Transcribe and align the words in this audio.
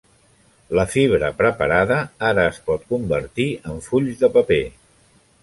La 0.77 0.85
fibra 0.93 1.29
preparada 1.41 1.99
ara 2.31 2.47
es 2.53 2.59
pot 2.71 2.89
convertir 2.95 3.47
en 3.75 3.79
fulls 3.91 4.19
de 4.25 4.33
paper. 4.41 4.61